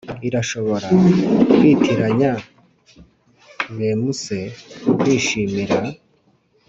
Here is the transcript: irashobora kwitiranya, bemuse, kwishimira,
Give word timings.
irashobora 0.27 0.87
kwitiranya, 1.51 2.31
bemuse, 3.77 4.39
kwishimira, 4.99 5.77